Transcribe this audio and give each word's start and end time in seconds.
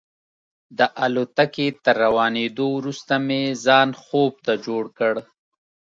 د 0.77 0.79
الوتکې 1.03 1.67
تر 1.83 1.95
روانېدو 2.03 2.65
وروسته 2.77 3.13
مې 3.27 3.41
ځان 3.65 3.89
خوب 4.03 4.33
ته 4.45 4.53
جوړ 4.65 4.83
کړ. 4.97 5.13